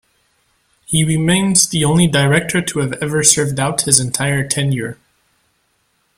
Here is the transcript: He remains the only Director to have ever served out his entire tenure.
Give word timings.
He 0.87 1.03
remains 1.05 1.69
the 1.69 1.85
only 1.85 2.07
Director 2.07 2.59
to 2.59 2.79
have 2.79 2.93
ever 2.93 3.23
served 3.23 3.59
out 3.59 3.81
his 3.83 3.99
entire 3.99 4.47
tenure. 4.47 4.97